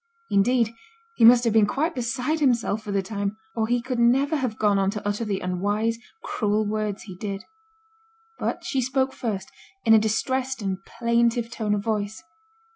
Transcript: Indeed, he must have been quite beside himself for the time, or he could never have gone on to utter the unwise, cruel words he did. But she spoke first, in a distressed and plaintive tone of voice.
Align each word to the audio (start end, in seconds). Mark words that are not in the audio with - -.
Indeed, 0.31 0.73
he 1.17 1.23
must 1.25 1.43
have 1.43 1.53
been 1.53 1.67
quite 1.67 1.93
beside 1.93 2.39
himself 2.39 2.81
for 2.81 2.91
the 2.91 3.03
time, 3.03 3.37
or 3.55 3.67
he 3.67 3.83
could 3.83 3.99
never 3.99 4.35
have 4.35 4.57
gone 4.57 4.79
on 4.79 4.89
to 4.89 5.07
utter 5.07 5.23
the 5.23 5.41
unwise, 5.41 5.99
cruel 6.23 6.65
words 6.65 7.03
he 7.03 7.15
did. 7.15 7.43
But 8.39 8.63
she 8.63 8.81
spoke 8.81 9.13
first, 9.13 9.51
in 9.85 9.93
a 9.93 9.99
distressed 9.99 10.59
and 10.59 10.83
plaintive 10.83 11.51
tone 11.51 11.75
of 11.75 11.81
voice. 11.83 12.23